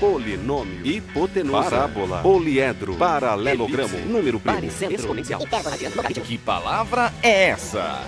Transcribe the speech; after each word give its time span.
polinômio, 0.00 0.80
hipotenusa, 0.82 1.70
parábola, 1.70 2.22
poliedro, 2.22 2.94
paralelogramo, 2.94 3.94
Elipse, 3.96 4.08
número 4.08 4.40
primo, 4.40 4.66
exponencial. 4.90 5.42
Que 6.24 6.38
palavra 6.38 7.12
é 7.22 7.50
essa? 7.50 8.00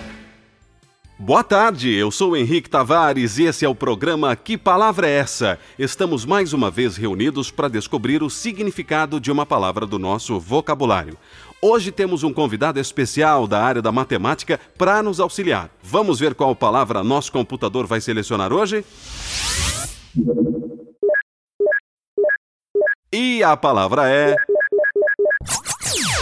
Boa 1.19 1.43
tarde, 1.43 1.93
eu 1.93 2.09
sou 2.09 2.35
Henrique 2.35 2.67
Tavares 2.67 3.37
e 3.37 3.43
esse 3.43 3.63
é 3.63 3.69
o 3.69 3.75
programa 3.75 4.35
Que 4.35 4.57
Palavra 4.57 5.07
é 5.07 5.11
Essa? 5.11 5.59
Estamos 5.77 6.25
mais 6.25 6.51
uma 6.51 6.71
vez 6.71 6.97
reunidos 6.97 7.51
para 7.51 7.67
descobrir 7.67 8.23
o 8.23 8.29
significado 8.29 9.19
de 9.19 9.31
uma 9.31 9.45
palavra 9.45 9.85
do 9.85 9.99
nosso 9.99 10.39
vocabulário. 10.39 11.15
Hoje 11.61 11.91
temos 11.91 12.23
um 12.23 12.33
convidado 12.33 12.79
especial 12.79 13.47
da 13.47 13.63
área 13.63 13.81
da 13.81 13.91
matemática 13.91 14.59
para 14.77 15.03
nos 15.03 15.19
auxiliar. 15.19 15.69
Vamos 15.83 16.19
ver 16.19 16.33
qual 16.33 16.55
palavra 16.55 17.03
nosso 17.03 17.31
computador 17.31 17.85
vai 17.85 18.01
selecionar 18.01 18.51
hoje? 18.51 18.83
E 23.15 23.43
a 23.43 23.55
palavra 23.55 24.09
é 24.09 24.35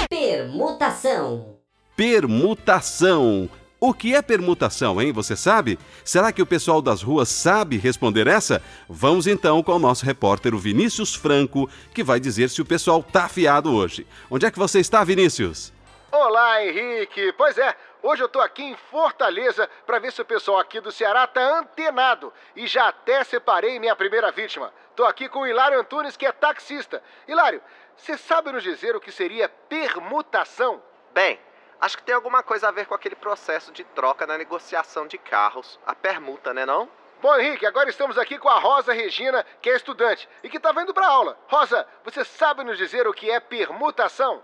Permutação. 0.10 1.56
permutação. 1.96 3.50
O 3.80 3.94
que 3.94 4.14
é 4.14 4.22
permutação, 4.22 5.02
hein? 5.02 5.14
Você 5.14 5.38
sabe? 5.38 5.80
Será 6.04 6.34
que 6.34 6.42
o 6.42 6.46
pessoal 6.46 6.82
das 6.82 7.02
ruas 7.02 7.30
sabe 7.30 7.78
responder 7.78 8.28
essa? 8.28 8.62
Vamos 8.90 9.26
então 9.26 9.64
com 9.64 9.72
o 9.72 9.80
nosso 9.80 10.06
repórter, 10.06 10.54
o 10.54 10.60
Vinícius 10.60 11.16
Franco, 11.16 11.70
que 11.94 12.04
vai 12.04 12.20
dizer 12.20 12.50
se 12.50 12.62
o 12.62 12.66
pessoal 12.66 13.02
tá 13.02 13.24
afiado 13.24 13.74
hoje. 13.74 14.06
Onde 14.30 14.46
é 14.46 14.52
que 14.52 14.60
você 14.60 14.82
está, 14.82 15.02
Vinícius? 15.06 15.72
Olá, 16.12 16.62
Henrique. 16.66 17.32
Pois 17.38 17.58
é, 17.58 17.74
hoje 18.02 18.24
eu 18.24 18.30
tô 18.30 18.40
aqui 18.40 18.64
em 18.64 18.76
Fortaleza 18.76 19.70
para 19.86 20.00
ver 20.00 20.12
se 20.12 20.22
o 20.22 20.26
pessoal 20.26 20.60
aqui 20.60 20.80
do 20.80 20.92
Ceará 20.92 21.28
tá 21.28 21.42
antenado 21.60 22.34
e 22.56 22.68
já 22.68 22.88
até 22.88 23.24
separei 23.24 23.80
minha 23.80 23.96
primeira 23.96 24.32
vítima. 24.32 24.74
Tô 24.96 25.06
aqui 25.06 25.30
com 25.30 25.40
o 25.40 25.48
Hilário 25.48 25.80
Antunes, 25.80 26.18
que 26.18 26.26
é 26.26 26.32
taxista. 26.32 27.02
Hilário, 27.28 27.62
você 27.96 28.18
sabe 28.18 28.52
nos 28.52 28.64
dizer 28.64 28.96
o 28.96 29.00
que 29.00 29.12
seria 29.12 29.48
permutação? 29.48 30.82
Bem, 31.14 31.40
acho 31.80 31.98
que 31.98 32.04
tem 32.04 32.16
alguma 32.16 32.44
coisa 32.44 32.68
a 32.68 32.72
ver 32.72 32.86
com 32.86 32.94
aquele 32.94 33.16
processo 33.16 33.72
de 33.72 33.84
troca 33.84 34.28
na 34.28 34.38
negociação 34.38 35.08
de 35.08 35.18
carros, 35.18 35.80
a 35.86 35.96
permuta, 35.96 36.54
né 36.54 36.66
não? 36.66 36.90
Bom, 37.22 37.38
Henrique, 37.38 37.68
agora 37.68 37.88
estamos 37.88 38.18
aqui 38.18 38.40
com 38.40 38.50
a 38.50 38.58
Rosa 38.58 38.94
Regina, 38.94 39.46
que 39.62 39.70
é 39.70 39.76
estudante 39.76 40.28
e 40.44 40.50
que 40.50 40.60
tá 40.60 40.72
vindo 40.72 40.92
para 40.92 41.08
aula. 41.08 41.38
Rosa, 41.48 41.88
você 42.04 42.26
sabe 42.26 42.64
nos 42.64 42.80
dizer 42.80 43.08
o 43.08 43.14
que 43.14 43.30
é 43.30 43.40
permutação? 43.40 44.44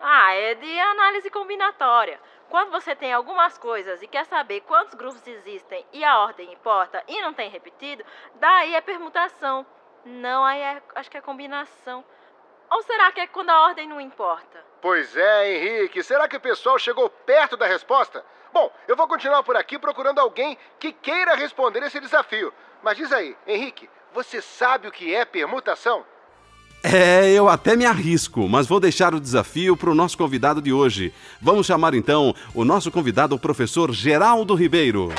Ah, 0.00 0.34
é 0.34 0.54
de 0.54 0.78
análise 0.78 1.30
combinatória. 1.30 2.20
Quando 2.48 2.70
você 2.70 2.94
tem 2.94 3.12
algumas 3.12 3.58
coisas 3.58 4.02
e 4.02 4.06
quer 4.06 4.24
saber 4.26 4.60
quantos 4.60 4.94
grupos 4.94 5.26
existem 5.26 5.84
e 5.92 6.04
a 6.04 6.20
ordem 6.20 6.52
importa 6.52 7.02
e 7.08 7.20
não 7.20 7.34
tem 7.34 7.50
repetido, 7.50 8.04
daí 8.36 8.74
é 8.74 8.80
permutação. 8.80 9.66
Não, 10.04 10.44
aí 10.44 10.60
é, 10.60 10.82
acho 10.94 11.10
que 11.10 11.16
é 11.16 11.20
combinação. 11.20 12.04
Ou 12.70 12.82
será 12.82 13.10
que 13.12 13.20
é 13.20 13.26
quando 13.26 13.50
a 13.50 13.62
ordem 13.62 13.88
não 13.88 14.00
importa? 14.00 14.64
Pois 14.80 15.16
é, 15.16 15.52
Henrique. 15.52 16.02
Será 16.02 16.28
que 16.28 16.36
o 16.36 16.40
pessoal 16.40 16.78
chegou 16.78 17.08
perto 17.08 17.56
da 17.56 17.66
resposta? 17.66 18.24
Bom, 18.52 18.70
eu 18.86 18.96
vou 18.96 19.08
continuar 19.08 19.42
por 19.42 19.56
aqui 19.56 19.78
procurando 19.78 20.20
alguém 20.20 20.56
que 20.78 20.92
queira 20.92 21.34
responder 21.34 21.82
esse 21.82 22.00
desafio. 22.00 22.52
Mas 22.82 22.96
diz 22.96 23.12
aí, 23.12 23.36
Henrique, 23.46 23.90
você 24.12 24.40
sabe 24.40 24.88
o 24.88 24.92
que 24.92 25.14
é 25.14 25.24
permutação? 25.24 26.06
É, 26.88 27.32
eu 27.32 27.48
até 27.48 27.74
me 27.74 27.84
arrisco, 27.84 28.48
mas 28.48 28.68
vou 28.68 28.78
deixar 28.78 29.12
o 29.12 29.18
desafio 29.18 29.76
para 29.76 29.90
o 29.90 29.94
nosso 29.94 30.16
convidado 30.16 30.62
de 30.62 30.72
hoje. 30.72 31.12
Vamos 31.42 31.66
chamar 31.66 31.94
então 31.94 32.32
o 32.54 32.64
nosso 32.64 32.92
convidado, 32.92 33.34
o 33.34 33.38
professor 33.40 33.92
Geraldo 33.92 34.54
Ribeiro. 34.54 35.12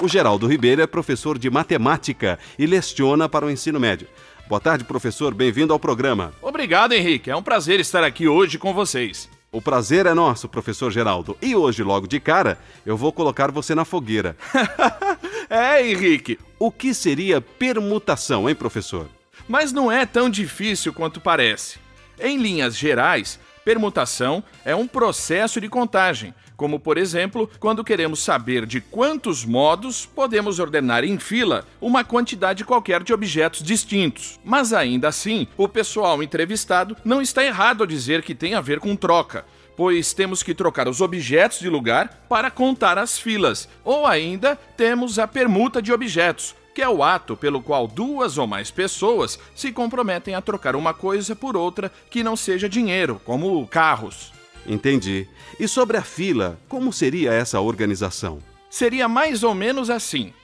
O 0.00 0.08
Geraldo 0.08 0.46
Ribeiro 0.46 0.80
é 0.80 0.86
professor 0.86 1.38
de 1.38 1.50
matemática 1.50 2.38
e 2.58 2.64
leciona 2.64 3.28
para 3.28 3.44
o 3.44 3.50
ensino 3.50 3.78
médio. 3.78 4.08
Boa 4.48 4.60
tarde, 4.60 4.82
professor. 4.82 5.34
Bem-vindo 5.34 5.74
ao 5.74 5.78
programa. 5.78 6.32
Obrigado, 6.40 6.92
Henrique. 6.92 7.30
É 7.30 7.36
um 7.36 7.42
prazer 7.42 7.78
estar 7.78 8.02
aqui 8.02 8.26
hoje 8.26 8.58
com 8.58 8.72
vocês. 8.72 9.28
O 9.52 9.60
prazer 9.60 10.06
é 10.06 10.14
nosso, 10.14 10.48
professor 10.48 10.90
Geraldo. 10.90 11.36
E 11.42 11.54
hoje, 11.54 11.82
logo 11.82 12.06
de 12.06 12.18
cara, 12.18 12.58
eu 12.86 12.96
vou 12.96 13.12
colocar 13.12 13.50
você 13.50 13.74
na 13.74 13.84
fogueira. 13.84 14.38
É, 15.48 15.80
Henrique, 15.88 16.40
O 16.58 16.72
que 16.72 16.92
seria 16.92 17.40
permutação, 17.40 18.48
hein, 18.48 18.54
professor? 18.56 19.08
Mas 19.48 19.72
não 19.72 19.90
é 19.90 20.04
tão 20.06 20.28
difícil 20.28 20.92
quanto 20.92 21.20
parece. 21.20 21.78
Em 22.18 22.38
linhas 22.38 22.76
gerais, 22.76 23.38
permutação 23.64 24.42
é 24.64 24.74
um 24.74 24.86
processo 24.86 25.60
de 25.60 25.68
contagem, 25.68 26.32
como 26.56 26.80
por 26.80 26.96
exemplo, 26.96 27.50
quando 27.60 27.84
queremos 27.84 28.20
saber 28.20 28.64
de 28.64 28.80
quantos 28.80 29.44
modos 29.44 30.06
podemos 30.06 30.58
ordenar 30.58 31.04
em 31.04 31.18
fila 31.18 31.66
uma 31.80 32.02
quantidade 32.02 32.64
qualquer 32.64 33.02
de 33.02 33.12
objetos 33.12 33.62
distintos. 33.62 34.40
Mas 34.44 34.72
ainda 34.72 35.08
assim, 35.08 35.46
o 35.56 35.68
pessoal 35.68 36.22
entrevistado 36.22 36.96
não 37.04 37.20
está 37.20 37.44
errado 37.44 37.82
ao 37.82 37.86
dizer 37.86 38.22
que 38.22 38.34
tem 38.34 38.54
a 38.54 38.60
ver 38.60 38.80
com 38.80 38.96
troca. 38.96 39.44
Pois 39.76 40.14
temos 40.14 40.42
que 40.42 40.54
trocar 40.54 40.88
os 40.88 41.02
objetos 41.02 41.58
de 41.58 41.68
lugar 41.68 42.24
para 42.30 42.50
contar 42.50 42.96
as 42.96 43.18
filas, 43.18 43.68
ou 43.84 44.06
ainda 44.06 44.56
temos 44.74 45.18
a 45.18 45.26
permuta 45.26 45.82
de 45.82 45.92
objetos, 45.92 46.54
que 46.76 46.82
é 46.82 46.88
o 46.90 47.02
ato 47.02 47.34
pelo 47.34 47.62
qual 47.62 47.88
duas 47.88 48.36
ou 48.36 48.46
mais 48.46 48.70
pessoas 48.70 49.38
se 49.54 49.72
comprometem 49.72 50.34
a 50.34 50.42
trocar 50.42 50.76
uma 50.76 50.92
coisa 50.92 51.34
por 51.34 51.56
outra 51.56 51.90
que 52.10 52.22
não 52.22 52.36
seja 52.36 52.68
dinheiro, 52.68 53.18
como 53.24 53.66
carros. 53.66 54.30
Entendi. 54.66 55.26
E 55.58 55.66
sobre 55.66 55.96
a 55.96 56.02
fila, 56.02 56.58
como 56.68 56.92
seria 56.92 57.32
essa 57.32 57.58
organização? 57.60 58.40
Seria 58.68 59.08
mais 59.08 59.42
ou 59.42 59.54
menos 59.54 59.88
assim: 59.88 60.34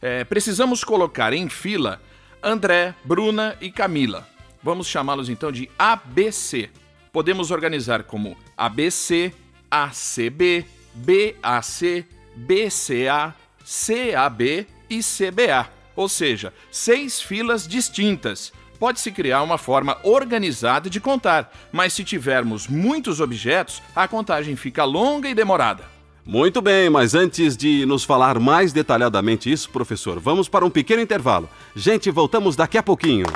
É, 0.00 0.22
precisamos 0.22 0.84
colocar 0.84 1.32
em 1.32 1.48
fila 1.48 2.00
André, 2.40 2.94
Bruna 3.02 3.56
e 3.60 3.68
Camila. 3.68 4.28
Vamos 4.62 4.86
chamá-los 4.86 5.28
então 5.28 5.50
de 5.50 5.68
ABC. 5.76 6.70
Podemos 7.12 7.50
organizar 7.50 8.04
como 8.04 8.36
ABC, 8.56 9.32
ACB, 9.68 10.64
BAC, 10.94 12.06
BCA, 12.36 13.34
CAB 13.64 14.68
e 14.88 15.00
CBA, 15.00 15.79
ou 16.00 16.08
seja, 16.08 16.52
seis 16.70 17.20
filas 17.20 17.68
distintas. 17.68 18.52
Pode-se 18.78 19.12
criar 19.12 19.42
uma 19.42 19.58
forma 19.58 19.98
organizada 20.02 20.88
de 20.88 20.98
contar, 20.98 21.52
mas 21.70 21.92
se 21.92 22.02
tivermos 22.02 22.66
muitos 22.66 23.20
objetos, 23.20 23.82
a 23.94 24.08
contagem 24.08 24.56
fica 24.56 24.82
longa 24.84 25.28
e 25.28 25.34
demorada. 25.34 25.84
Muito 26.24 26.62
bem, 26.62 26.88
mas 26.88 27.14
antes 27.14 27.54
de 27.54 27.84
nos 27.84 28.04
falar 28.04 28.38
mais 28.38 28.72
detalhadamente 28.72 29.52
isso, 29.52 29.68
professor, 29.68 30.18
vamos 30.18 30.48
para 30.48 30.64
um 30.64 30.70
pequeno 30.70 31.02
intervalo. 31.02 31.50
Gente, 31.76 32.10
voltamos 32.10 32.56
daqui 32.56 32.78
a 32.78 32.82
pouquinho. 32.82 33.26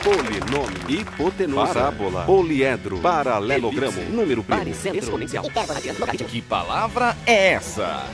Polinômio, 0.00 1.00
hipotenusa, 1.00 1.74
parábola, 1.74 2.24
poliedro, 2.24 2.98
paralelogramo, 2.98 3.98
Elipse, 3.98 4.12
número 4.12 4.44
primo, 4.44 4.70
exponencial. 4.94 5.44
Que 6.28 6.42
palavra 6.42 7.16
é 7.26 7.54
essa? 7.54 8.04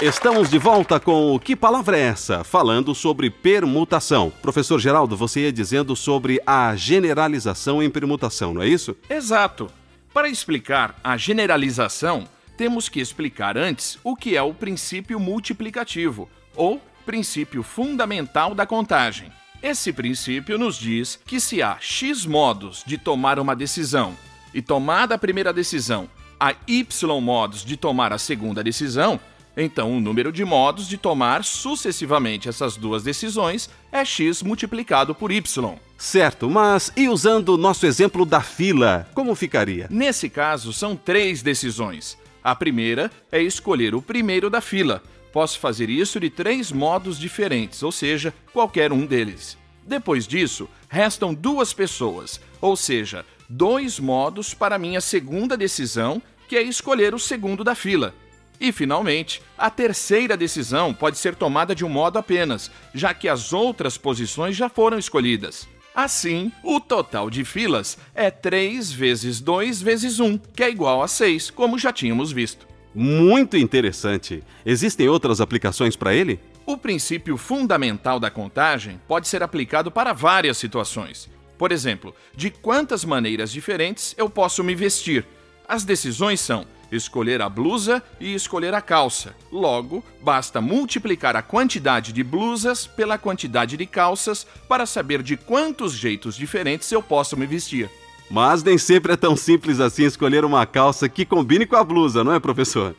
Estamos 0.00 0.50
de 0.50 0.58
volta 0.58 1.00
com 1.00 1.34
o 1.34 1.40
Que 1.40 1.56
Palavra 1.56 1.96
é 1.96 2.02
Essa? 2.02 2.44
Falando 2.44 2.94
sobre 2.94 3.30
permutação. 3.30 4.30
Professor 4.42 4.78
Geraldo, 4.78 5.16
você 5.16 5.44
ia 5.44 5.52
dizendo 5.52 5.96
sobre 5.96 6.38
a 6.46 6.76
generalização 6.76 7.82
em 7.82 7.88
permutação, 7.88 8.52
não 8.52 8.60
é 8.60 8.68
isso? 8.68 8.94
Exato. 9.08 9.70
Para 10.12 10.28
explicar 10.28 10.94
a 11.02 11.16
generalização, 11.16 12.28
temos 12.58 12.90
que 12.90 13.00
explicar 13.00 13.56
antes 13.56 13.98
o 14.04 14.14
que 14.14 14.36
é 14.36 14.42
o 14.42 14.52
princípio 14.52 15.18
multiplicativo, 15.18 16.28
ou 16.54 16.78
princípio 17.06 17.62
fundamental 17.62 18.54
da 18.54 18.66
contagem. 18.66 19.32
Esse 19.62 19.94
princípio 19.94 20.58
nos 20.58 20.76
diz 20.76 21.18
que 21.24 21.40
se 21.40 21.62
há 21.62 21.78
x 21.80 22.26
modos 22.26 22.84
de 22.86 22.98
tomar 22.98 23.38
uma 23.38 23.56
decisão 23.56 24.14
e 24.52 24.60
tomada 24.60 25.14
a 25.14 25.18
primeira 25.18 25.54
decisão, 25.54 26.06
há 26.38 26.54
y 26.68 26.86
modos 27.22 27.64
de 27.64 27.78
tomar 27.78 28.12
a 28.12 28.18
segunda 28.18 28.62
decisão, 28.62 29.18
então 29.56 29.96
o 29.96 30.00
número 30.00 30.30
de 30.30 30.44
modos 30.44 30.86
de 30.86 30.98
tomar 30.98 31.42
sucessivamente 31.42 32.48
essas 32.48 32.76
duas 32.76 33.02
decisões 33.02 33.70
é 33.90 34.04
x 34.04 34.42
multiplicado 34.42 35.14
por 35.14 35.32
y. 35.32 35.74
Certo, 35.96 36.50
mas 36.50 36.92
e 36.96 37.08
usando 37.08 37.50
o 37.50 37.56
nosso 37.56 37.86
exemplo 37.86 38.26
da 38.26 38.42
fila, 38.42 39.08
como 39.14 39.34
ficaria? 39.34 39.86
Nesse 39.90 40.28
caso, 40.28 40.72
são 40.72 40.94
três 40.94 41.42
decisões. 41.42 42.18
A 42.44 42.54
primeira 42.54 43.10
é 43.32 43.40
escolher 43.40 43.94
o 43.94 44.02
primeiro 44.02 44.50
da 44.50 44.60
fila. 44.60 45.02
Posso 45.32 45.58
fazer 45.58 45.88
isso 45.88 46.20
de 46.20 46.30
três 46.30 46.70
modos 46.70 47.18
diferentes, 47.18 47.82
ou 47.82 47.90
seja, 47.90 48.32
qualquer 48.52 48.92
um 48.92 49.04
deles. 49.04 49.56
Depois 49.86 50.26
disso, 50.26 50.68
restam 50.88 51.32
duas 51.32 51.72
pessoas, 51.72 52.40
ou 52.60 52.76
seja, 52.76 53.24
dois 53.48 53.98
modos 53.98 54.52
para 54.52 54.78
minha 54.78 55.00
segunda 55.00 55.56
decisão, 55.56 56.20
que 56.48 56.56
é 56.56 56.62
escolher 56.62 57.14
o 57.14 57.18
segundo 57.18 57.64
da 57.64 57.74
fila. 57.74 58.14
E, 58.60 58.72
finalmente, 58.72 59.42
a 59.56 59.70
terceira 59.70 60.36
decisão 60.36 60.94
pode 60.94 61.18
ser 61.18 61.34
tomada 61.34 61.74
de 61.74 61.84
um 61.84 61.88
modo 61.88 62.18
apenas, 62.18 62.70
já 62.94 63.12
que 63.12 63.28
as 63.28 63.52
outras 63.52 63.98
posições 63.98 64.56
já 64.56 64.68
foram 64.68 64.98
escolhidas. 64.98 65.68
Assim, 65.94 66.52
o 66.62 66.78
total 66.78 67.30
de 67.30 67.44
filas 67.44 67.96
é 68.14 68.30
3 68.30 68.92
vezes 68.92 69.40
2 69.40 69.80
vezes 69.80 70.20
1, 70.20 70.38
que 70.38 70.62
é 70.62 70.70
igual 70.70 71.02
a 71.02 71.08
6, 71.08 71.50
como 71.50 71.78
já 71.78 71.92
tínhamos 71.92 72.30
visto. 72.30 72.66
Muito 72.94 73.56
interessante. 73.56 74.42
Existem 74.64 75.08
outras 75.08 75.40
aplicações 75.40 75.96
para 75.96 76.14
ele? 76.14 76.40
O 76.66 76.76
princípio 76.76 77.36
fundamental 77.36 78.18
da 78.18 78.30
contagem 78.30 79.00
pode 79.06 79.28
ser 79.28 79.42
aplicado 79.42 79.90
para 79.90 80.12
várias 80.12 80.58
situações. 80.58 81.30
Por 81.56 81.72
exemplo, 81.72 82.14
de 82.34 82.50
quantas 82.50 83.04
maneiras 83.04 83.50
diferentes 83.50 84.14
eu 84.18 84.28
posso 84.28 84.64
me 84.64 84.74
vestir? 84.74 85.26
As 85.68 85.84
decisões 85.84 86.40
são 86.40 86.66
escolher 86.90 87.42
a 87.42 87.48
blusa 87.48 88.02
e 88.20 88.34
escolher 88.34 88.74
a 88.74 88.80
calça. 88.80 89.34
Logo, 89.50 90.04
basta 90.22 90.60
multiplicar 90.60 91.36
a 91.36 91.42
quantidade 91.42 92.12
de 92.12 92.22
blusas 92.22 92.86
pela 92.86 93.18
quantidade 93.18 93.76
de 93.76 93.86
calças 93.86 94.46
para 94.68 94.86
saber 94.86 95.22
de 95.22 95.36
quantos 95.36 95.92
jeitos 95.92 96.36
diferentes 96.36 96.90
eu 96.92 97.02
posso 97.02 97.36
me 97.36 97.46
vestir. 97.46 97.90
Mas 98.28 98.62
nem 98.62 98.76
sempre 98.76 99.12
é 99.12 99.16
tão 99.16 99.36
simples 99.36 99.78
assim 99.78 100.04
escolher 100.04 100.44
uma 100.44 100.66
calça 100.66 101.08
que 101.08 101.24
combine 101.24 101.64
com 101.64 101.76
a 101.76 101.84
blusa, 101.84 102.24
não 102.24 102.32
é, 102.32 102.40
professor? 102.40 102.94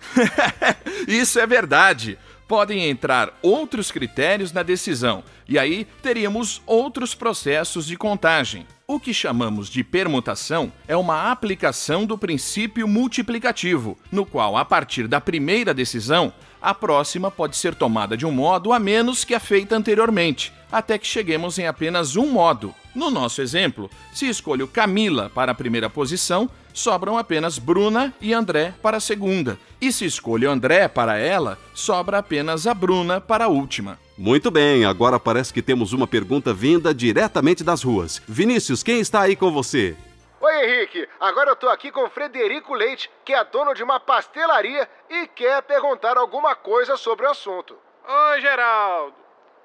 Isso 1.07 1.39
é 1.39 1.45
verdade. 1.45 2.17
Podem 2.47 2.89
entrar 2.89 3.37
outros 3.41 3.91
critérios 3.91 4.53
na 4.53 4.63
decisão, 4.63 5.21
e 5.49 5.59
aí 5.59 5.85
teríamos 6.01 6.61
outros 6.65 7.13
processos 7.13 7.85
de 7.85 7.97
contagem. 7.97 8.65
O 8.89 9.01
que 9.01 9.13
chamamos 9.13 9.67
de 9.67 9.83
permutação 9.83 10.71
é 10.87 10.95
uma 10.95 11.29
aplicação 11.29 12.05
do 12.05 12.17
princípio 12.17 12.87
multiplicativo, 12.87 13.97
no 14.09 14.25
qual, 14.25 14.55
a 14.55 14.63
partir 14.63 15.09
da 15.09 15.19
primeira 15.19 15.73
decisão, 15.73 16.31
a 16.61 16.73
próxima 16.73 17.29
pode 17.29 17.57
ser 17.57 17.75
tomada 17.75 18.15
de 18.15 18.25
um 18.25 18.31
modo 18.31 18.71
a 18.71 18.79
menos 18.79 19.25
que 19.25 19.33
a 19.33 19.41
feita 19.41 19.75
anteriormente, 19.75 20.53
até 20.71 20.97
que 20.97 21.05
cheguemos 21.05 21.59
em 21.59 21.67
apenas 21.67 22.15
um 22.15 22.31
modo. 22.31 22.73
No 22.95 23.11
nosso 23.11 23.41
exemplo, 23.41 23.91
se 24.13 24.29
escolho 24.29 24.69
Camila 24.69 25.29
para 25.35 25.51
a 25.51 25.55
primeira 25.55 25.89
posição, 25.89 26.49
sobram 26.73 27.17
apenas 27.17 27.59
Bruna 27.59 28.13
e 28.21 28.33
André 28.33 28.73
para 28.81 28.95
a 28.95 29.01
segunda. 29.01 29.59
E 29.81 29.91
se 29.91 30.05
escolho 30.05 30.49
André 30.49 30.87
para 30.87 31.17
ela, 31.17 31.59
sobra 31.73 32.19
apenas 32.19 32.65
a 32.65 32.73
Bruna 32.73 33.19
para 33.19 33.43
a 33.43 33.49
última. 33.49 33.99
Muito 34.17 34.49
bem, 34.49 34.83
agora 34.83 35.19
parece 35.19 35.53
que 35.53 35.61
temos 35.61 35.93
uma 35.93 36.07
pergunta 36.07 36.51
vinda 36.51 36.91
diretamente 36.91 37.63
das 37.63 37.83
ruas. 37.83 38.19
Vinícius, 38.27 38.81
quem 38.81 38.99
está 38.99 39.21
aí 39.21 39.35
com 39.35 39.51
você? 39.51 39.95
Oi, 40.41 40.65
Henrique. 40.65 41.07
Agora 41.19 41.51
eu 41.51 41.55
tô 41.55 41.69
aqui 41.69 41.91
com 41.91 42.03
o 42.03 42.09
Frederico 42.09 42.73
Leite, 42.73 43.11
que 43.23 43.31
é 43.31 43.43
dono 43.45 43.75
de 43.75 43.83
uma 43.83 43.99
pastelaria 43.99 44.89
e 45.07 45.27
quer 45.27 45.61
perguntar 45.61 46.17
alguma 46.17 46.55
coisa 46.55 46.97
sobre 46.97 47.27
o 47.27 47.29
assunto. 47.29 47.75
Oi, 48.07 48.41
Geraldo. 48.41 49.13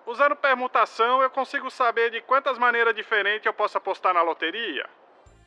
Usando 0.07 0.37
permutação, 0.37 1.23
eu 1.23 1.31
consigo 1.31 1.71
saber 1.71 2.11
de 2.11 2.21
quantas 2.21 2.59
maneiras 2.59 2.95
diferentes 2.95 3.47
eu 3.47 3.55
posso 3.55 3.79
apostar 3.79 4.13
na 4.13 4.21
loteria? 4.21 4.85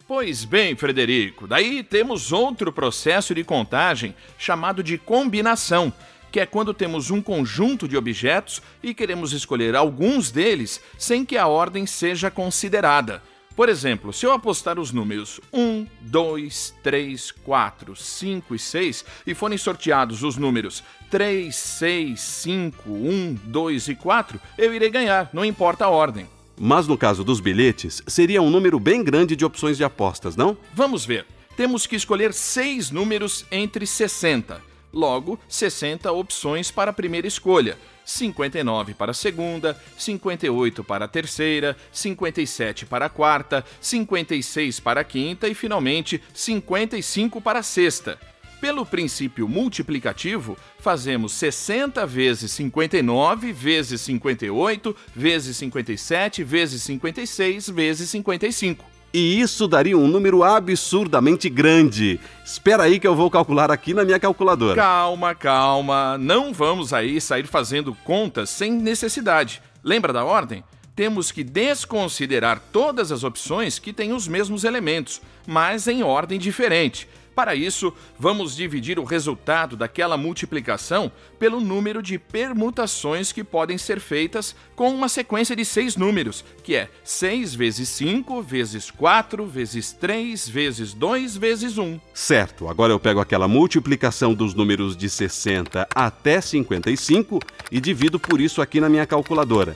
Pois 0.08 0.46
bem, 0.46 0.76
Frederico, 0.76 1.48
daí 1.48 1.84
temos 1.84 2.32
outro 2.32 2.72
processo 2.72 3.34
de 3.34 3.44
contagem 3.44 4.16
chamado 4.38 4.84
de 4.84 5.00
combinação, 5.00 5.92
que 6.36 6.40
é 6.42 6.46
quando 6.46 6.74
temos 6.74 7.12
um 7.12 7.22
conjunto 7.22 7.88
de 7.88 7.96
objetos 7.96 8.62
e 8.84 8.94
queremos 8.94 9.32
escolher 9.32 9.74
alguns 9.74 10.32
deles 10.32 10.82
sem 10.98 11.24
que 11.24 11.38
a 11.38 11.48
ordem 11.48 11.86
seja 11.86 12.30
considerada. 12.30 13.24
Por 13.56 13.70
exemplo, 13.70 14.12
se 14.12 14.26
eu 14.26 14.34
apostar 14.34 14.78
os 14.78 14.92
números 14.92 15.40
1, 15.54 15.88
2, 16.02 16.76
3, 16.84 17.32
4, 17.32 17.96
5 17.96 18.54
e 18.54 18.60
6 18.60 19.06
e 19.26 19.34
forem 19.34 19.58
sorteados 19.58 20.24
os 20.24 20.36
números 20.36 20.84
3, 21.10 21.56
6, 21.56 22.20
5, 22.20 22.90
1, 22.92 23.38
2 23.46 23.88
e 23.88 23.96
4, 23.96 24.42
eu 24.58 24.74
irei 24.74 24.90
ganhar, 24.90 25.30
não 25.32 25.46
importa 25.46 25.86
a 25.86 25.90
ordem. 25.90 26.28
Mas 26.60 26.86
no 26.86 26.98
caso 26.98 27.24
dos 27.24 27.40
bilhetes, 27.40 28.04
seria 28.08 28.42
um 28.42 28.50
número 28.50 28.78
bem 28.78 29.02
grande 29.02 29.38
de 29.38 29.46
opções 29.46 29.78
de 29.78 29.86
apostas, 29.86 30.36
não? 30.36 30.58
Vamos 30.74 31.06
ver. 31.06 31.26
Temos 31.56 31.88
que 31.88 31.96
escolher 31.96 32.34
seis 32.34 32.92
números 32.92 33.46
entre 33.50 33.88
60. 33.88 34.75
Logo, 34.96 35.38
60 35.50 36.10
opções 36.14 36.72
para 36.72 36.92
a 36.92 36.94
primeira 36.94 37.28
escolha. 37.28 37.78
59 38.06 38.94
para 38.94 39.12
a 39.12 39.14
segunda, 39.14 39.78
58 39.98 40.86
para 40.86 41.04
a 41.04 41.08
terceira, 41.08 41.76
57 41.92 42.86
para 42.86 43.08
a 43.08 43.10
quarta, 43.10 43.66
56 43.82 44.80
para 44.80 45.02
a 45.02 45.04
quinta 45.04 45.50
e, 45.50 45.54
finalmente, 45.54 46.24
55 46.34 47.42
para 47.42 47.60
a 47.60 47.64
sexta. 47.64 48.18
Pelo 48.62 48.86
princípio 48.86 49.50
multiplicativo, 49.50 50.58
fazemos 50.80 51.34
60 51.34 52.06
vezes 52.06 52.52
59 52.52 53.52
vezes 53.52 54.00
58 54.00 54.96
vezes 55.14 55.58
57 55.58 56.44
vezes 56.44 56.82
56 56.84 57.70
vezes 57.70 58.10
55. 58.10 58.95
E 59.16 59.40
isso 59.40 59.66
daria 59.66 59.98
um 59.98 60.10
número 60.10 60.44
absurdamente 60.44 61.48
grande. 61.48 62.20
Espera 62.44 62.84
aí 62.84 63.00
que 63.00 63.08
eu 63.08 63.16
vou 63.16 63.32
calcular 63.32 63.72
aqui 63.72 63.94
na 63.94 64.04
minha 64.04 64.20
calculadora. 64.20 64.76
Calma, 64.76 65.34
calma. 65.34 66.18
Não 66.18 66.52
vamos 66.52 66.92
aí 66.92 67.22
sair 67.22 67.48
fazendo 67.48 67.96
contas 68.04 68.50
sem 68.50 68.74
necessidade. 68.74 69.62
Lembra 69.82 70.12
da 70.12 70.26
ordem? 70.26 70.66
Temos 70.94 71.32
que 71.32 71.46
desconsiderar 71.46 72.62
todas 72.74 73.10
as 73.10 73.24
opções 73.24 73.80
que 73.80 73.94
têm 73.94 74.12
os 74.12 74.28
mesmos 74.28 74.66
elementos, 74.66 75.22
mas 75.48 75.88
em 75.88 76.04
ordem 76.04 76.38
diferente. 76.38 77.08
Para 77.36 77.54
isso, 77.54 77.94
vamos 78.18 78.56
dividir 78.56 78.98
o 78.98 79.04
resultado 79.04 79.76
daquela 79.76 80.16
multiplicação 80.16 81.12
pelo 81.38 81.60
número 81.60 82.02
de 82.02 82.18
permutações 82.18 83.34
que 83.34 83.44
podem 83.44 83.78
ser 83.78 84.00
feitas 84.00 84.56
com 84.74 84.90
uma 84.90 85.10
sequência 85.10 85.54
de 85.54 85.66
seis 85.66 85.98
números, 85.98 86.46
que 86.64 86.76
é 86.76 86.90
6 87.04 87.54
vezes 87.54 87.90
5 87.90 88.42
vezes 88.42 88.90
4 88.90 89.46
vezes 89.46 89.92
3 89.92 90.48
vezes 90.48 90.94
2 90.94 91.36
vezes 91.36 91.78
1. 91.78 92.00
Certo, 92.14 92.70
agora 92.70 92.94
eu 92.94 93.00
pego 93.00 93.20
aquela 93.20 93.50
multiplicação 93.50 94.34
dos 94.34 94.54
números 94.54 94.96
de 94.96 95.10
60 95.10 95.90
até 95.94 96.40
55 96.40 97.42
e 97.70 97.82
divido 97.82 98.18
por 98.18 98.40
isso 98.40 98.62
aqui 98.62 98.80
na 98.80 98.88
minha 98.88 99.06
calculadora. 99.06 99.76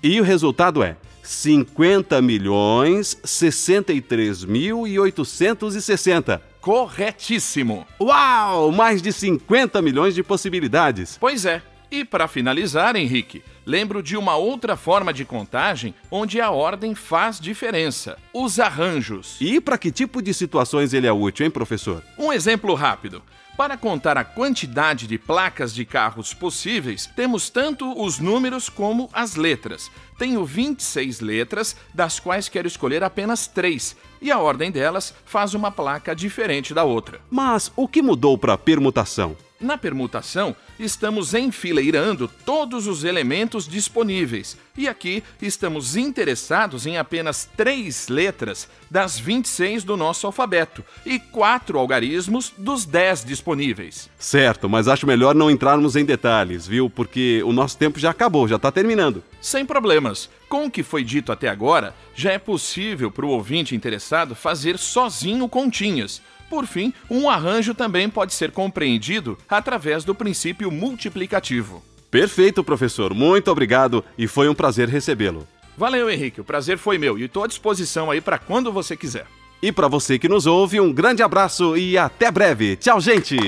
E 0.00 0.20
o 0.20 0.24
resultado 0.24 0.84
é 0.84 0.96
50 1.22 2.22
milhões 2.22 3.18
63 3.24 4.44
mil 4.44 4.86
e 4.86 4.98
860. 4.98 6.51
Corretíssimo! 6.62 7.84
Uau! 8.00 8.70
Mais 8.70 9.02
de 9.02 9.12
50 9.12 9.82
milhões 9.82 10.14
de 10.14 10.22
possibilidades. 10.22 11.18
Pois 11.20 11.44
é. 11.44 11.60
E 11.90 12.04
para 12.04 12.28
finalizar, 12.28 12.94
Henrique, 12.94 13.42
lembro 13.64 14.02
de 14.02 14.16
uma 14.16 14.36
outra 14.36 14.76
forma 14.76 15.12
de 15.12 15.24
contagem 15.24 15.94
onde 16.10 16.40
a 16.40 16.50
ordem 16.50 16.94
faz 16.94 17.40
diferença: 17.40 18.16
os 18.32 18.58
arranjos. 18.58 19.36
E 19.40 19.60
para 19.60 19.78
que 19.78 19.90
tipo 19.90 20.22
de 20.22 20.32
situações 20.32 20.92
ele 20.92 21.06
é 21.06 21.12
útil, 21.12 21.44
hein, 21.44 21.50
professor? 21.50 22.02
Um 22.18 22.32
exemplo 22.32 22.74
rápido. 22.74 23.22
Para 23.56 23.76
contar 23.76 24.16
a 24.16 24.24
quantidade 24.24 25.06
de 25.06 25.18
placas 25.18 25.74
de 25.74 25.84
carros 25.84 26.32
possíveis, 26.32 27.06
temos 27.14 27.50
tanto 27.50 27.92
os 28.02 28.18
números 28.18 28.70
como 28.70 29.10
as 29.12 29.36
letras. 29.36 29.90
Tenho 30.18 30.44
26 30.44 31.20
letras, 31.20 31.76
das 31.92 32.18
quais 32.18 32.48
quero 32.48 32.66
escolher 32.66 33.04
apenas 33.04 33.46
três, 33.46 33.94
e 34.22 34.32
a 34.32 34.38
ordem 34.38 34.70
delas 34.70 35.14
faz 35.26 35.52
uma 35.52 35.70
placa 35.70 36.16
diferente 36.16 36.72
da 36.72 36.82
outra. 36.82 37.20
Mas 37.30 37.70
o 37.76 37.86
que 37.86 38.00
mudou 38.00 38.38
para 38.38 38.54
a 38.54 38.58
permutação? 38.58 39.36
Na 39.62 39.78
permutação, 39.78 40.56
estamos 40.76 41.34
enfileirando 41.34 42.28
todos 42.44 42.88
os 42.88 43.04
elementos 43.04 43.68
disponíveis. 43.68 44.56
E 44.76 44.88
aqui 44.88 45.22
estamos 45.40 45.94
interessados 45.94 46.84
em 46.84 46.98
apenas 46.98 47.48
três 47.56 48.08
letras 48.08 48.68
das 48.90 49.18
26 49.18 49.84
do 49.84 49.96
nosso 49.96 50.26
alfabeto 50.26 50.84
e 51.06 51.20
quatro 51.20 51.78
algarismos 51.78 52.52
dos 52.58 52.84
10 52.84 53.24
disponíveis. 53.24 54.10
Certo, 54.18 54.68
mas 54.68 54.88
acho 54.88 55.06
melhor 55.06 55.34
não 55.34 55.50
entrarmos 55.50 55.94
em 55.94 56.04
detalhes, 56.04 56.66
viu? 56.66 56.90
Porque 56.90 57.40
o 57.44 57.52
nosso 57.52 57.78
tempo 57.78 58.00
já 58.00 58.10
acabou, 58.10 58.48
já 58.48 58.56
está 58.56 58.72
terminando. 58.72 59.22
Sem 59.40 59.64
problemas. 59.64 60.28
Com 60.48 60.66
o 60.66 60.70
que 60.70 60.82
foi 60.82 61.04
dito 61.04 61.30
até 61.30 61.48
agora, 61.48 61.94
já 62.14 62.32
é 62.32 62.38
possível 62.38 63.10
para 63.10 63.24
o 63.24 63.30
ouvinte 63.30 63.74
interessado 63.74 64.34
fazer 64.34 64.78
sozinho 64.78 65.48
continhas. 65.48 66.20
Por 66.52 66.66
fim, 66.66 66.92
um 67.08 67.30
arranjo 67.30 67.72
também 67.72 68.10
pode 68.10 68.34
ser 68.34 68.50
compreendido 68.50 69.38
através 69.48 70.04
do 70.04 70.14
princípio 70.14 70.70
multiplicativo. 70.70 71.82
Perfeito, 72.10 72.62
professor. 72.62 73.14
Muito 73.14 73.50
obrigado 73.50 74.04
e 74.18 74.26
foi 74.26 74.50
um 74.50 74.54
prazer 74.54 74.86
recebê-lo. 74.86 75.48
Valeu, 75.78 76.10
Henrique. 76.10 76.42
O 76.42 76.44
prazer 76.44 76.76
foi 76.76 76.98
meu 76.98 77.18
e 77.18 77.24
estou 77.24 77.42
à 77.42 77.46
disposição 77.46 78.10
aí 78.10 78.20
para 78.20 78.36
quando 78.36 78.70
você 78.70 78.94
quiser. 78.94 79.24
E 79.62 79.72
para 79.72 79.88
você 79.88 80.18
que 80.18 80.28
nos 80.28 80.44
ouve, 80.44 80.78
um 80.78 80.92
grande 80.92 81.22
abraço 81.22 81.74
e 81.74 81.96
até 81.96 82.30
breve. 82.30 82.76
Tchau, 82.76 83.00
gente! 83.00 83.38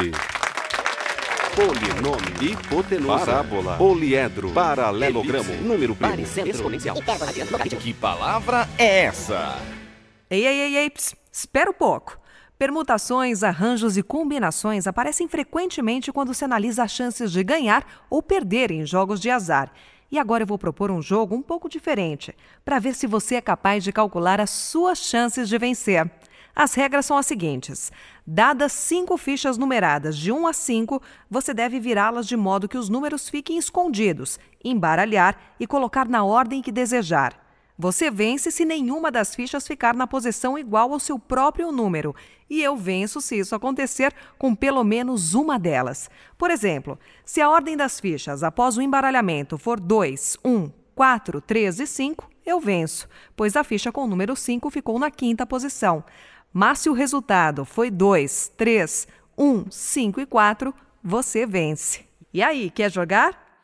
Polinômio, 1.55 2.35
hipotenusa, 2.41 3.19
parábola, 3.19 3.77
poliedro, 3.77 4.51
paralelogramo, 4.53 5.53
número 5.57 5.95
primo, 5.95 6.23
exponencial. 6.23 6.97
Que 7.79 7.93
palavra 7.93 8.67
é 8.79 9.05
essa? 9.05 9.59
Ei, 10.31 10.47
ei, 10.47 10.61
ei, 10.63 10.77
ei, 10.79 10.91
ps, 10.91 11.15
espera 11.31 11.69
um 11.69 11.75
pouco. 11.75 12.24
Permutações, 12.57 13.43
arranjos 13.43 13.97
e 13.97 14.03
combinações 14.03 14.87
aparecem 14.87 15.27
frequentemente 15.27 16.13
quando 16.13 16.33
se 16.33 16.45
analisa 16.45 16.85
as 16.85 16.93
chances 16.93 17.33
de 17.33 17.43
ganhar 17.43 17.85
ou 18.09 18.23
perder 18.23 18.71
em 18.71 18.87
jogos 18.87 19.21
de 19.21 19.29
azar. 19.29 19.73
E 20.11 20.19
agora 20.19 20.45
eu 20.45 20.47
vou 20.47 20.57
propor 20.57 20.89
um 20.91 21.03
jogo 21.03 21.35
um 21.35 21.43
pouco 21.43 21.69
diferente, 21.69 22.33
para 22.65 22.79
ver 22.79 22.95
se 22.95 23.09
você 23.09 23.35
é 23.35 23.41
capaz 23.41 23.83
de 23.83 23.93
calcular 23.93 24.41
as 24.41 24.51
suas 24.51 24.99
chances 24.99 25.49
de 25.49 25.59
vencer. 25.59 26.09
As 26.55 26.75
regras 26.75 27.07
são 27.07 27.19
as 27.19 27.27
seguintes: 27.27 27.91
dadas 28.25 28.73
cinco 28.73 29.17
fichas 29.17 29.59
numeradas 29.59 30.17
de 30.17 30.31
1 30.31 30.47
a 30.47 30.53
5, 30.53 31.03
você 31.29 31.53
deve 31.53 31.81
virá-las 31.81 32.29
de 32.29 32.37
modo 32.37 32.69
que 32.69 32.79
os 32.79 32.89
números 32.89 33.29
fiquem 33.29 33.59
escondidos, 33.59 34.39
embaralhar 34.65 35.37
e 35.59 35.67
colocar 35.67 36.09
na 36.09 36.23
ordem 36.23 36.63
que 36.63 36.71
desejar. 36.71 37.44
Você 37.77 38.09
vence 38.09 38.53
se 38.53 38.65
nenhuma 38.65 39.11
das 39.11 39.35
fichas 39.35 39.67
ficar 39.67 39.95
na 39.95 40.07
posição 40.07 40.57
igual 40.57 40.93
ao 40.93 41.01
seu 41.01 41.19
próprio 41.19 41.73
número, 41.73 42.15
e 42.49 42.63
eu 42.63 42.77
venço 42.77 43.21
se 43.21 43.37
isso 43.37 43.55
acontecer 43.55 44.15
com 44.39 44.55
pelo 44.55 44.85
menos 44.85 45.35
uma 45.35 45.59
delas. 45.59 46.09
Por 46.39 46.53
exemplo, 46.53 46.97
se 47.25 47.41
a 47.41 47.51
ordem 47.51 47.77
das 47.77 47.99
fichas 47.99 48.45
após 48.45 48.77
o 48.77 48.83
embaralhamento 48.83 49.59
for 49.59 49.81
2, 49.81 50.39
1, 50.45 50.71
4, 50.95 51.41
3 51.41 51.81
e 51.81 51.87
5, 51.87 52.31
eu 52.47 52.61
venço, 52.61 53.09
pois 53.35 53.57
a 53.57 53.65
ficha 53.65 53.91
com 53.91 54.05
o 54.05 54.07
número 54.07 54.37
5 54.37 54.71
ficou 54.71 54.99
na 54.99 55.11
quinta 55.11 55.45
posição. 55.45 56.05
Mas 56.53 56.79
se 56.79 56.89
o 56.89 56.93
resultado 56.93 57.65
foi 57.65 57.91
2, 57.91 58.53
3, 58.57 59.09
1, 59.37 59.71
5 59.71 60.21
e 60.21 60.27
4, 60.27 60.73
você 61.03 61.45
vence. 61.45 62.05
E 62.33 62.41
aí, 62.41 62.71
quer 62.71 62.93
jogar? 62.93 63.44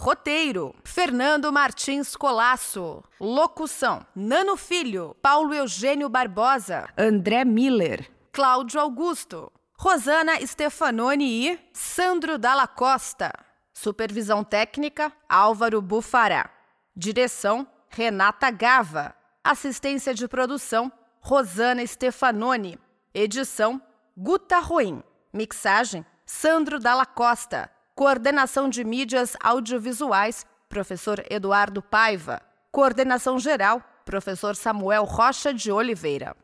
Roteiro: 0.00 0.74
Fernando 0.82 1.52
Martins 1.52 2.16
Colasso. 2.16 3.04
Locução: 3.20 4.00
Nano 4.16 4.56
Filho, 4.56 5.14
Paulo 5.20 5.52
Eugênio 5.52 6.08
Barbosa, 6.08 6.88
André 6.96 7.44
Miller, 7.44 8.10
Cláudio 8.32 8.80
Augusto, 8.80 9.52
Rosana 9.78 10.40
Stefanoni 10.46 11.50
e 11.50 11.60
Sandro 11.74 12.38
Dalla 12.38 12.66
Costa. 12.66 13.30
Supervisão 13.74 14.42
técnica: 14.42 15.12
Álvaro 15.28 15.82
Bufará. 15.82 16.48
Direção: 16.96 17.66
Renata 17.90 18.50
Gava. 18.50 19.14
Assistência 19.44 20.14
de 20.14 20.26
produção: 20.26 20.90
Rosana 21.20 21.86
Stefanoni. 21.86 22.78
Edição: 23.12 23.78
Guta 24.16 24.60
Ruim. 24.60 25.02
Mixagem: 25.30 26.06
Sandro 26.24 26.78
Dalla 26.78 27.04
Costa. 27.04 27.70
Coordenação 28.00 28.70
de 28.70 28.82
mídias 28.82 29.36
audiovisuais: 29.42 30.46
Professor 30.70 31.22
Eduardo 31.28 31.82
Paiva. 31.82 32.40
Coordenação 32.72 33.38
geral: 33.38 33.82
Professor 34.06 34.56
Samuel 34.56 35.04
Rocha 35.04 35.52
de 35.52 35.70
Oliveira. 35.70 36.34